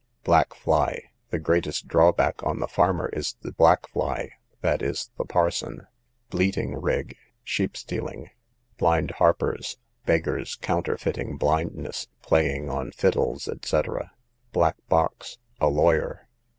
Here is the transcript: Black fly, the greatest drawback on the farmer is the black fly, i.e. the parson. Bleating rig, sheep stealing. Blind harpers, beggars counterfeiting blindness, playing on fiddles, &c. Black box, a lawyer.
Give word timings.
Black 0.23 0.55
fly, 0.55 1.11
the 1.29 1.37
greatest 1.37 1.87
drawback 1.87 2.41
on 2.41 2.57
the 2.59 2.67
farmer 2.67 3.09
is 3.13 3.35
the 3.43 3.51
black 3.51 3.87
fly, 3.87 4.31
i.e. 4.63 4.67
the 4.81 5.25
parson. 5.29 5.85
Bleating 6.31 6.75
rig, 6.75 7.15
sheep 7.43 7.77
stealing. 7.77 8.31
Blind 8.79 9.11
harpers, 9.11 9.77
beggars 10.07 10.55
counterfeiting 10.55 11.37
blindness, 11.37 12.07
playing 12.23 12.67
on 12.67 12.89
fiddles, 12.91 13.47
&c. 13.61 13.81
Black 14.51 14.77
box, 14.89 15.37
a 15.59 15.67
lawyer. 15.69 16.27